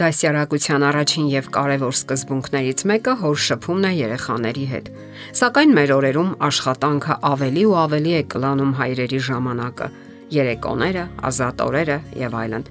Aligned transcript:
Դասյարակության 0.00 0.84
առաջին 0.88 1.26
եւ 1.28 1.48
կարևոր 1.56 1.96
սկզբունքներից 1.98 2.84
մեկը 2.88 3.14
հոր 3.20 3.42
շփումն 3.46 3.88
է 3.90 3.92
երեխաների 3.98 4.64
հետ։ 4.72 4.90
Սակայն 5.42 5.76
մեր 5.76 5.94
օրերում 5.98 6.32
աշխատանքը 6.48 7.18
ավելի 7.34 7.68
ու 7.68 7.78
ավելի 7.84 8.16
է 8.16 8.24
կլանում 8.32 8.74
հայրերի 8.80 9.22
ժամանակը, 9.28 9.92
երեկոները, 10.40 11.08
ազատ 11.30 11.64
օրերը 11.68 12.02
եւ 12.24 12.42
այլն։ 12.44 12.70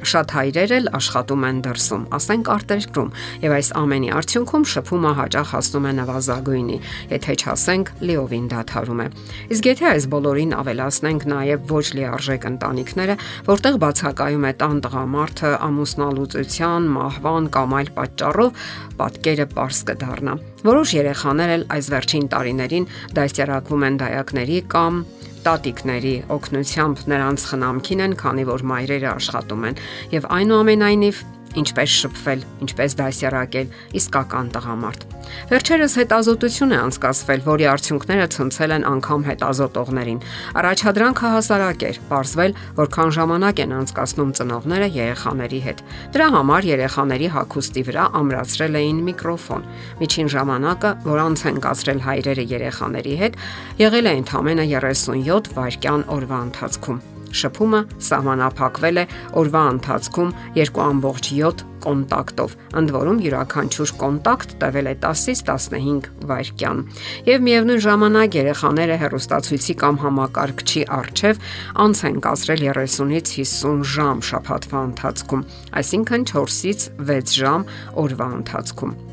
Շատ 0.00 0.32
հայրեր 0.32 0.72
էլ 0.76 0.86
աշխատում 0.96 1.42
են 1.50 1.58
դրսում, 1.66 2.04
ասենք 2.16 2.50
արտերկրում, 2.54 3.10
եւ 3.44 3.54
այս 3.56 3.68
ամենի 3.80 4.10
արդյունքում 4.16 4.64
շփումը 4.70 5.12
հաճախ 5.20 5.52
հասնում 5.54 5.88
է 5.90 5.92
նվազագույնի, 6.00 6.78
եթե 7.10 7.34
չասենք 7.40 7.92
լիովին 8.10 8.46
դադարում 8.50 9.00
է։ 9.04 9.06
Իսկ 9.50 9.68
եթե 9.70 9.86
այս 9.90 10.08
բոլորին 10.14 10.54
ավելացնենք 10.60 11.26
նաեւ 11.30 11.70
ոչ 11.70 11.86
լիարժեք 12.00 12.46
ընտանիքները, 12.50 13.16
որտեղ 13.50 13.80
բացակայում 13.84 14.48
է 14.50 14.52
տան 14.60 14.80
տղամարդը 14.88 15.52
ամուսնալուծության, 15.68 16.90
մահվան 16.96 17.50
կամ 17.60 17.76
այլ 17.80 17.92
պատճառով, 18.00 18.64
պատկերը 19.00 19.46
པարս 19.52 19.80
կդառնա։ 19.90 20.34
Որոշ 20.60 20.90
երեխաներ 20.92 21.50
էլ 21.56 21.62
այս 21.72 21.86
վերջին 21.94 22.26
տարիներին 22.34 22.88
դասյարակվում 23.16 23.86
են 23.88 23.94
դայակների 24.00 24.58
կամ 24.74 24.98
տատիկների 25.44 26.14
օգնությամբ 26.36 27.04
նրանց 27.10 27.44
խնամքին 27.50 28.04
են, 28.06 28.16
քանի 28.20 28.46
որ 28.50 28.64
մայրերը 28.70 29.08
աշխատում 29.14 29.68
են 29.70 29.78
եւ 30.14 30.28
այնուամենայնիվ 30.40 31.22
ինչպես 31.58 31.94
շփվել, 32.00 32.42
ինչպես 32.64 32.94
դասյարակել 33.00 33.72
իսկական 34.00 34.50
տղամարդ։ 34.54 35.06
Վերջերս 35.50 35.94
հետազոտություն 36.00 36.74
է 36.74 36.78
անցկացվել, 36.80 37.42
որի 37.46 37.66
արդյունքները 37.70 38.26
ցնցել 38.34 38.74
են 38.76 38.86
անգամ 38.90 39.24
հետազոտողներին։ 39.30 40.22
Առաջադրանքը 40.60 41.30
հասարակ 41.34 41.84
էր, 41.90 42.00
ողրզվել, 42.10 42.56
որքան 42.80 43.14
ժամանակ 43.18 43.62
են 43.64 43.74
անցկացնում 43.80 44.34
ծնողները 44.40 44.88
երեխաների 44.96 45.60
հետ։ 45.66 45.84
Դրա 46.16 46.28
համար 46.34 46.68
երեխաների 46.70 47.30
հագուստի 47.36 47.84
վրա 47.90 48.04
ամրացրել 48.20 48.80
էին 48.80 49.00
միկրոֆոն։ 49.10 49.70
Միջին 50.00 50.34
ժամանակը, 50.34 50.90
որ 51.06 51.24
անց 51.26 51.46
են 51.50 51.62
կացրել 51.66 52.04
հայրերը 52.10 52.44
երեխաների 52.56 53.14
հետ, 53.24 53.40
եղել 53.84 54.10
է 54.10 54.18
ընդամենը 54.24 54.68
37 54.74 55.54
վայրկյան 55.56 56.06
օրվա 56.18 56.44
ընթացքում։ 56.50 57.19
Շփումը 57.30 57.80
սահմանափակվել 58.10 59.00
է 59.00 59.04
օրվա 59.40 59.64
ընթացքում 59.74 60.30
2.7 60.58 61.66
կոնտակտով, 61.80 62.54
ընդ 62.80 62.92
որում 62.96 63.20
յուրաքանչյուր 63.24 63.92
կոնտակտ 64.00 64.54
տևել 64.60 64.90
է 64.90 64.94
10-ից 65.04 65.42
15 65.48 66.08
վայրկյան։ 66.30 66.82
Եվ 67.30 67.44
միևնույն 67.48 67.84
ժամանակ 67.86 68.38
երեխաները 68.40 68.98
հերոստացույցի 69.04 69.76
կամ 69.84 70.00
համակարգչի 70.04 70.82
առջև 71.00 71.44
անց 71.86 72.02
են 72.10 72.18
կացրել 72.26 72.66
30-ից 72.70 73.36
50 73.40 73.86
ժամ 73.94 74.24
շաբաթվա 74.30 74.82
ընթացքում, 74.90 75.46
այսինքն 75.80 76.26
4-ից 76.34 76.90
6 77.14 77.38
ժամ 77.40 77.70
օրվա 78.04 78.28
ընթացքում։ 78.40 79.09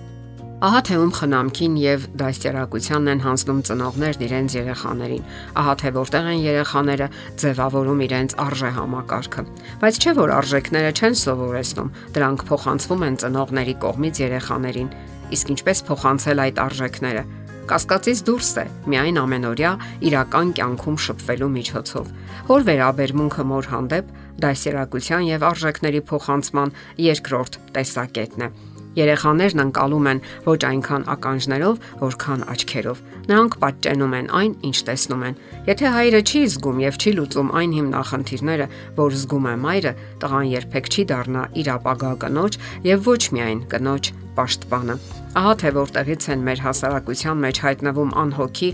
Ահա 0.58 0.80
թե 0.88 0.96
ում 0.98 1.10
խնամքին 1.14 1.74
եւ 1.78 2.06
դաստիարակությանն 2.18 3.10
են 3.12 3.20
հանձնում 3.22 3.58
ծնողներն 3.68 4.22
իրենց 4.26 4.54
երեխաներին։ 4.58 5.26
Ահա 5.62 5.74
թե 5.78 5.90
որտեղ 5.94 6.30
են 6.32 6.40
երեխաները 6.42 7.08
ձևավորում 7.44 8.00
իրենց 8.08 8.34
արժե 8.42 8.72
համակարգը։ 8.78 9.44
Բայց 9.84 10.00
չէ 10.02 10.14
որ 10.18 10.34
արժեքները 10.34 10.96
չեն 10.98 11.18
սովորեցնում, 11.22 11.92
դրանք 12.18 12.46
փոխանցվում 12.50 13.06
են 13.06 13.20
ծնողների 13.22 13.76
կողմից 13.86 14.22
երեխաներին։ 14.26 14.90
Իսկ 15.38 15.52
ինչպես 15.54 15.84
փոխանցել 15.94 16.42
այդ 16.48 16.62
արժեքները։ 16.66 17.24
Կասկածից 17.68 18.24
դուրս 18.26 18.50
է 18.58 18.66
միայն 18.90 19.22
ամենօրյա 19.22 19.72
իրական 20.10 20.56
կյանքում 20.58 20.98
շփվելու 21.06 21.52
միջոցով։ 21.58 22.10
Հոր 22.48 22.66
վերաբերմունքը 22.72 23.46
մոր 23.52 23.70
հանդեպ 23.76 24.16
դասերակցության 24.48 25.30
եւ 25.36 25.46
արժեքների 25.52 26.02
փոխանցման 26.08 26.74
երկրորդ 27.12 27.62
տեսակետն 27.78 28.48
է։ 28.48 28.52
Երեխաներն 28.98 29.62
անցալում 29.64 30.08
են 30.12 30.22
ոչ 30.48 30.60
այնքան 30.68 31.04
ականջներով, 31.14 31.82
որքան 32.02 32.46
աչքերով։ 32.54 33.02
Նրանք 33.28 33.58
պատճենում 33.64 34.16
են 34.18 34.30
այն, 34.40 34.54
ինչ 34.68 34.78
տեսնում 34.88 35.26
են։ 35.28 35.40
Եթե 35.68 35.92
հայրը 35.98 36.22
չի 36.28 36.42
զգում 36.48 36.82
եւ 36.88 36.98
չի 36.98 37.12
լուծում 37.18 37.52
այն 37.62 37.76
հիմնախնդիրները, 37.78 38.68
որ 38.98 39.18
զգում 39.22 39.48
է 39.48 39.56
մայրը, 39.68 39.94
տղան 40.24 40.48
երբեք 40.58 40.86
չի 40.88 41.04
դառնա 41.12 41.44
իր 41.62 41.68
ապագա 41.78 42.14
կնոջ 42.24 42.58
եւ 42.88 43.12
ոչ 43.12 43.22
միայն 43.38 43.62
կնոջ 43.74 44.12
պաշտպանը։ 44.38 44.96
Ահա 45.38 45.54
թե 45.62 45.70
որտեղից 45.78 46.28
են 46.34 46.48
մեր 46.48 46.64
հասարակության 46.68 47.44
մեջ 47.46 47.62
հայտնվում 47.68 48.16
անհոգի 48.24 48.72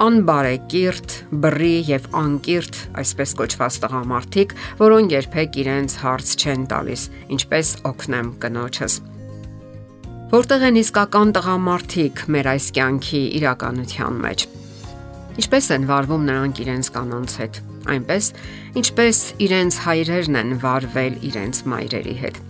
անբարեկիրթ, 0.00 1.14
բռի 1.42 1.74
եւ 1.90 2.06
անկիրթ, 2.20 2.78
այսպես 3.02 3.34
կոչված 3.40 3.78
տղամարդիկ, 3.84 4.56
որոնք 4.80 5.16
երբեք 5.18 5.60
իրենց 5.64 6.00
հարց 6.06 6.34
չեն 6.40 6.66
տալիս, 6.72 7.06
ինչպես 7.36 7.76
օգնեմ 7.90 8.34
կնոջս։ 8.40 9.00
Որտեղ 10.30 10.62
են 10.68 10.76
իսկական 10.78 11.32
տղամարդիկ 11.34 12.20
մեր 12.30 12.48
այս 12.52 12.66
կյանքի 12.76 13.22
իրականության 13.40 14.20
մեջ։ 14.22 14.44
Ինչպես 15.42 15.68
են 15.74 15.86
վարվում 15.88 16.28
նրանք 16.28 16.60
իրենց 16.64 16.90
կանանց 16.94 17.34
հետ, 17.40 17.58
այնպես 17.96 18.28
ինչպես 18.78 19.24
իրենց 19.48 19.80
հայրերն 19.88 20.40
են 20.44 20.54
վարվել 20.62 21.18
իրենց 21.32 21.64
մայրերի 21.74 22.16
հետ։ 22.22 22.40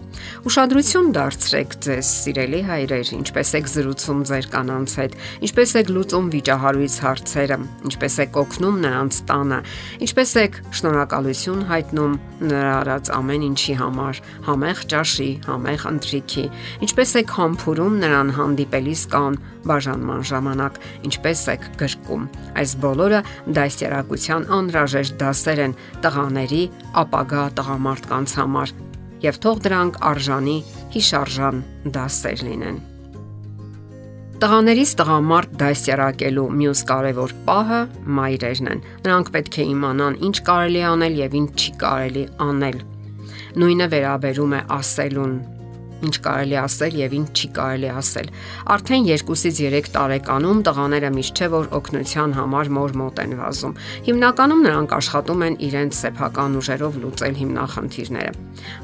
Ուշադրություն 0.40 1.08
դարձրեք 1.12 1.74
ձեզ, 1.84 2.10
սիրելի 2.24 2.60
հայրեր, 2.64 3.10
ինչպես 3.18 3.50
եք 3.58 3.68
զրուցում 3.70 4.20
ձեր 4.30 4.46
կանանց 4.54 4.94
հետ, 5.00 5.16
ինչպես 5.46 5.74
եք 5.80 5.90
լուծում 5.96 6.30
վիճահարույց 6.34 6.96
հարցերը, 7.04 7.58
ինչպես 7.90 8.16
եք 8.24 8.38
օգնում 8.40 8.78
նրանց 8.84 9.18
տանը, 9.30 9.58
ինչպես 10.06 10.34
եք 10.40 10.58
շնորհակալություն 10.80 11.64
հայտնում 11.70 12.16
նրա 12.50 12.72
արած 12.80 13.12
ամեն 13.20 13.46
ինչի 13.50 13.74
համար, 13.80 14.20
համեղ 14.48 14.82
ճաշի, 14.90 15.30
համեղ 15.50 15.86
ընթրիքի, 15.90 16.44
ինչպես 16.88 17.14
եք 17.20 17.34
համբուրում 17.36 17.98
նրան 18.00 18.34
հանդիպելիս 18.40 19.02
կան 19.14 19.40
բաժանման 19.66 20.22
ժամանակ, 20.30 20.78
ինչպես 21.10 21.42
եք 21.54 21.66
գրկում։ 21.82 22.28
Այս 22.60 22.76
բոլորը 22.80 23.20
դասերակցության 23.60 24.46
անհրաժեշտ 24.56 25.18
դասեր 25.20 25.64
են 25.66 25.76
տղաների 26.06 26.62
ապագա 27.04 27.44
տղամարդկանց 27.60 28.38
համար 28.40 28.78
եւ 29.24 29.40
թող 29.44 29.60
դրանք 29.66 29.98
արժանի 30.10 30.56
հիշարժան 30.94 31.60
դասեր 31.96 32.46
լինեն։ 32.48 32.80
Տղաներից 34.40 34.92
տղամարդ 34.96 35.50
դասյարակելու 35.60 36.44
մյուս 36.60 36.80
կարևոր 36.88 37.32
պահը 37.44 37.80
մայրերն 38.18 38.70
են։ 38.72 38.78
Նրանք 39.04 39.32
պետք 39.34 39.58
է 39.60 39.66
իմանան 39.74 40.16
ինչ 40.28 40.36
կարելի 40.46 40.84
անել 40.90 41.18
եւ 41.20 41.36
ինչ 41.40 41.50
չի 41.60 41.74
կարելի 41.82 42.22
անել։ 42.46 42.78
Նույնը 43.60 43.88
վերաբերում 43.94 44.54
է 44.56 44.60
ասելուն, 44.80 45.34
ինչ 46.06 46.14
կարելի 46.24 46.56
ասել 46.60 46.98
եւ 47.00 47.16
ինչ 47.20 47.28
չի 47.30 47.48
կարելի 47.60 47.90
ասել։ 48.00 48.30
Արդեն 48.74 49.06
2-ից 49.10 49.60
3 49.60 49.90
տարեկանում 49.96 50.62
տղաները 50.70 51.10
միշտ 51.16 51.40
չէ 51.40 51.48
որ 51.54 51.66
օգնության 51.80 52.36
համար 52.40 52.70
մոր 52.76 52.94
մոտ 53.00 53.20
են 53.24 53.34
վազում։ 53.40 53.74
Հիմնականում 54.08 54.64
նրանք 54.66 54.94
աշխատում 55.00 55.44
են 55.46 55.58
իրենց 55.70 55.98
սեփական 56.00 56.58
ուժերով 56.60 56.98
լուծել 57.00 57.34
հիմնախնդիրները։ 57.40 58.32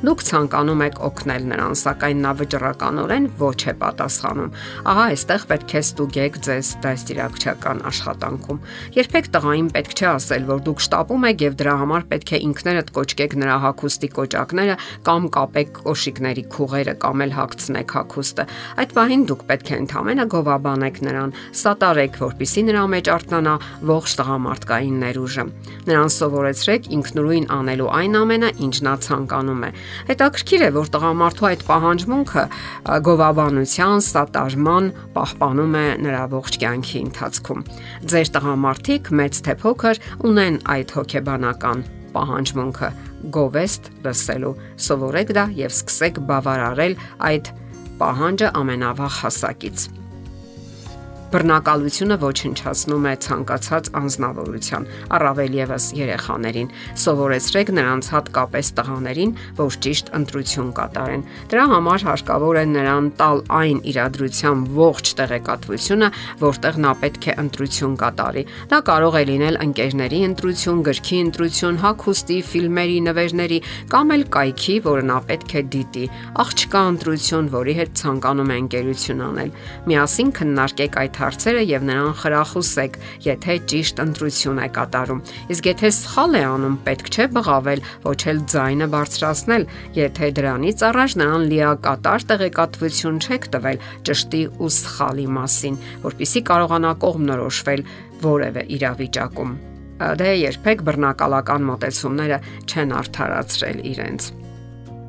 Դուք 0.07 0.23
ցանկանում 0.27 0.83
եք 0.87 1.01
օգնել 1.07 1.47
նրան, 1.53 1.75
սակայն 1.77 2.21
նա 2.25 2.33
վճռականորեն 2.41 3.27
ոչ 3.41 3.61
է 3.67 3.75
պատասխանում։ 3.83 4.55
Ահա 4.93 5.05
այստեղ 5.17 5.47
պետք 5.51 5.75
է 5.77 5.83
ստուգեք 5.87 6.39
ձեզ 6.47 6.71
դաստիարակչական 6.87 7.83
աշխատանքում։ 7.91 8.61
Երբեք 8.97 9.31
տղային 9.37 9.69
պետք 9.77 9.97
չէ 9.97 10.09
ասել, 10.17 10.47
որ 10.51 10.63
դուք 10.67 10.85
շտապում 10.87 11.27
եք 11.31 11.45
եւ 11.47 11.59
դրա 11.61 11.75
համար 11.83 12.07
պետք 12.13 12.33
է 12.37 12.41
ինքներդ 12.47 12.93
կոչկեք 12.97 13.37
նրա 13.43 13.57
հակոստի 13.67 14.11
կոճակները 14.17 14.77
կամ 15.07 15.29
կապեք 15.37 15.81
կոշիկների 15.87 16.45
քուղերը 16.57 16.95
կամ 17.07 17.23
էլ 17.23 17.33
հագցնեք 17.37 17.93
հագուստը։ 17.97 18.45
Այդ 18.83 18.93
պահին 18.97 19.23
դուք 19.31 19.43
պետք 19.47 19.69
է 19.71 19.77
ընդամենը 19.87 20.25
գովաբանեք 20.33 20.97
նրան, 21.07 21.35
սատարեք, 21.61 22.19
որpիսի 22.27 22.63
նրա 22.67 22.83
մեջ 22.97 23.11
արտնանա 23.15 23.55
ողջ 23.91 24.15
տղամարդկային 24.21 24.97
ներուժը։ 25.07 25.45
Նրան 25.87 26.11
սովորեցրեք 26.17 26.89
ինքնուրույն 26.97 27.47
անելու 27.57 27.91
այն 28.01 28.19
ամենը, 28.21 28.51
ինչ 28.67 28.77
նա 28.87 28.95
ցանկանում 29.07 29.63
է։ 29.67 29.71
Հետաքրքիր 30.11 30.67
է, 30.67 30.71
որ 30.77 30.91
տղամարդու 30.97 31.49
այդ 31.51 31.65
պահանջմունքը 31.71 32.45
գովաբանության, 33.07 34.05
սատարման 34.11 34.91
պահպանում 35.17 35.77
է 35.77 35.87
նրա 36.07 36.25
ողջ 36.35 36.61
կյանքի 36.67 37.05
ընթացքում։ 37.07 37.67
Ձեր 38.11 38.33
տղամարդիկ 38.37 39.13
մեծ 39.23 39.45
թե 39.47 39.61
փոքր 39.63 40.03
ունեն 40.27 40.59
այդ 40.77 40.97
հոգեբանական 40.97 41.87
պահանջմունքը. 42.17 42.91
Գովեստ 43.37 43.93
լսելու։ 44.07 44.55
Սովորեք 44.87 45.37
դա 45.37 45.47
եւ 45.61 45.77
սկսեք 45.77 46.25
բավարարել 46.31 46.99
այդ 47.31 47.53
պահանջը 48.01 48.51
ամենավաղ 48.61 49.23
հասակից։ 49.23 49.87
Բռնակալությունը 51.37 52.17
ոչնչացնում 52.23 53.07
է 53.11 53.13
ցանկացած 53.21 53.89
անznավորության, 53.99 54.85
առավել 55.17 55.57
եւս 55.59 55.87
երեխաներին։ 55.99 56.71
Սովորեցրեք 57.03 57.73
նրանց 57.77 58.07
հատկապես 58.15 58.71
տղաներին, 58.79 59.35
որ 59.59 59.77
ճիշտ 59.85 60.09
ընտրություն 60.17 60.71
կատարեն։ 60.79 61.25
Դրա 61.53 61.67
համար 61.73 62.07
հարկավոր 62.09 62.57
է 62.57 62.65
նրան 62.73 63.11
տալ 63.21 63.43
այն 63.53 63.83
իրադրության 63.93 64.63
ողջ 64.81 65.13
տեղեկատվությունը, 65.21 66.09
որտեղ 66.41 66.81
նա 66.87 66.95
պետք 67.05 67.29
է 67.29 67.37
ընտրություն 67.45 67.99
կատարի։ 68.01 68.47
Դա 68.73 68.81
կարող 68.89 69.21
է 69.21 69.23
լինել 69.29 69.61
ընկերների 69.67 70.23
ընտրություն, 70.31 70.83
գրքի 70.89 71.21
ընտրություն, 71.27 71.81
հագուստի, 71.85 72.39
ֆիլմերի, 72.49 72.99
նվերների 73.11 73.61
կամ 73.93 74.17
էլ 74.17 74.27
կայքի, 74.41 74.79
որը 74.89 75.05
նա 75.13 75.21
պետք 75.29 75.53
է 75.53 75.65
դիտի, 75.77 76.09
աղջկա 76.47 76.85
ընտրություն, 76.97 77.53
որի 77.57 77.77
հետ 77.77 77.95
ցանկանում 78.01 78.57
է 78.57 78.59
ընկերություն 78.65 79.25
անել։ 79.27 79.55
Միասին 79.91 80.35
քննարկեք 80.41 81.01
այդ 81.03 81.23
հարցերը 81.27 81.63
եւ 81.67 81.87
նրան 81.91 82.17
խրախուսեք, 82.23 82.99
եթե 83.27 83.57
ճիշտ 83.73 84.03
ընտրություն 84.07 84.61
է 84.63 84.69
կատարում։ 84.77 85.23
Իսկ 85.53 85.69
եթե 85.71 85.91
սխալ 85.97 86.39
է 86.39 86.43
անում, 86.47 86.77
պետք 86.87 87.11
չէ 87.11 87.27
բղավել, 87.37 87.85
ոչ 88.07 88.21
էլ 88.31 88.41
ձայնը 88.55 88.89
բարձրացնել, 88.95 89.69
եթե 89.99 90.33
դրանից 90.39 90.85
առաջ 90.87 91.17
նրան 91.21 91.47
լիակատար 91.53 92.27
տեղեկատվություն 92.31 93.23
չեք 93.27 93.49
տվել 93.57 93.85
ճշտի 94.07 94.43
ու 94.63 94.73
սխալի 94.81 95.29
մասին, 95.37 95.81
որpիսի 96.07 96.45
կարողանա 96.51 96.93
կողմնորոշվել 97.07 97.87
որևէ 98.27 98.69
իրավիճակում 98.77 99.57
դե 99.97 100.33
երբեք 100.37 100.83
բռնակալական 100.85 101.71
մտածումները 101.71 102.41
չեն 102.69 102.93
արդարացրել 103.01 103.81
իրենց։ 103.97 104.29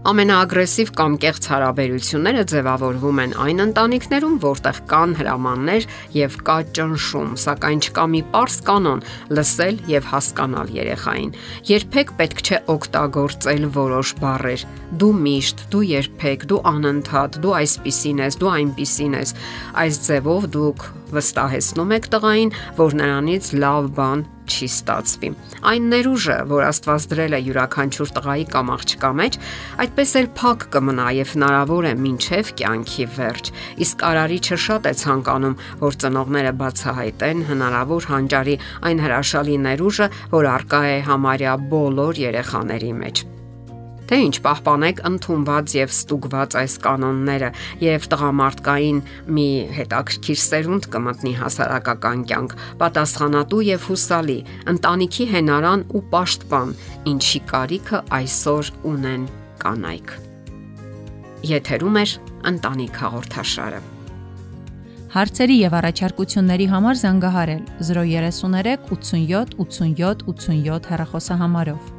Ամենաագրեսիվ 0.07 0.91
կամ 0.95 1.15
կեղծ 1.19 1.45
հարաբերությունները 1.51 2.43
ձևավորվում 2.47 3.17
են 3.23 3.33
այն 3.43 3.57
ընտանիքներում, 3.63 4.37
որտեղ 4.39 4.77
կան 4.87 5.15
հրամաններ 5.19 5.87
եւ 6.15 6.37
կա 6.47 6.55
ճնշում, 6.77 7.33
սակայն 7.43 7.81
չկա 7.83 8.05
մի 8.13 8.21
པարս 8.29 8.55
կանոն՝ 8.69 9.03
լսել 9.35 9.81
եւ 9.91 10.07
հասկանալ 10.13 10.71
երեխային։ 10.77 11.35
Երբեք 11.71 12.15
պետք 12.21 12.43
չէ 12.47 12.61
օգտագործել 12.77 13.67
որոշ 13.75 14.13
բառեր։ 14.23 14.65
Դու 15.03 15.11
միշտ, 15.27 15.65
դու 15.75 15.83
երբեք, 15.91 16.47
դու 16.53 16.61
անընդհատ, 16.71 17.41
դու 17.43 17.53
այսպիսին 17.59 18.23
ես, 18.23 18.39
դու 18.39 18.53
այնպիսին 18.55 19.19
ես։ 19.19 19.35
Այս 19.83 20.01
ձևով 20.07 20.49
դուք 20.55 20.89
վստահեցնում 21.19 21.93
եք 21.99 22.09
տղային, 22.15 22.57
որ 22.79 22.99
նրանից 23.03 23.53
լավ 23.59 23.93
բան 23.99 24.27
չի 24.47 24.67
ստացվի։ 24.71 25.29
Այն 25.71 25.87
ներուժը, 25.93 26.37
որ 26.51 26.65
Աստված 26.67 27.07
դրել 27.11 27.37
է 27.37 27.39
յուրաքանչյուր 27.47 28.11
տղայի 28.17 28.45
կամ 28.55 28.71
աղջկա 28.77 29.11
մեջ, 29.21 29.37
այդպես 29.85 30.13
էլ 30.21 30.27
փակ 30.41 30.67
կմնա 30.75 31.07
եւ 31.17 31.31
հնարավոր 31.37 31.87
է 31.91 31.93
մինչև 32.07 32.51
կյանքի 32.61 33.07
վերջ։ 33.17 33.53
Իսկ 33.87 34.05
արարիչը 34.09 34.59
շատ 34.67 34.91
է 34.91 34.93
ցանկանում, 35.03 35.57
որ 35.85 35.97
ծնողները 36.03 36.53
բացահայտեն 36.63 37.47
հնարավոր 37.53 38.11
հանճարի 38.17 38.59
այն 38.91 39.01
հրաշալի 39.07 39.57
ներուժը, 39.69 40.11
որ 40.37 40.51
արկա 40.57 40.83
է 40.97 40.99
համարյա 41.11 41.57
բոլոր 41.71 42.23
երեխաների 42.27 42.93
մեջ 43.01 43.36
թե 44.07 44.19
ինչ 44.27 44.35
պահպանեք 44.45 45.01
ընդունված 45.09 45.73
եւ 45.77 45.93
ստուգված 45.93 46.57
այս 46.61 46.75
կանոնները 46.85 47.49
եւ 47.83 48.07
տղամարդկային 48.13 49.01
մի 49.37 49.47
հետաքրքիր 49.77 50.39
սերունդ 50.43 50.87
կմտնի 50.93 51.33
հասարակական 51.41 52.23
կյանք, 52.31 52.55
պատասխանատու 52.83 53.61
եւ 53.67 53.89
հուսալի, 53.91 54.39
ընտանիքի 54.73 55.27
հենարան 55.33 55.83
ու 55.97 56.03
պաշտպան, 56.13 56.73
ինչի 57.11 57.43
կարիքը 57.51 58.01
այսօր 58.21 58.71
ունեն 58.93 59.27
կանայք։ 59.65 60.17
Եթերում 61.47 62.01
է 62.01 62.05
ընտանիք 62.51 62.97
հաղորդաշարը։ 63.03 63.83
Հարցերի 65.17 65.55
եւ 65.57 65.75
առաջարկությունների 65.77 66.65
համար 66.73 66.97
զանգահարել 67.01 67.61
033 67.89 68.89
87 68.91 69.55
87 69.63 70.25
87 70.27 70.89
հեռախոսահամարով։ 70.91 71.96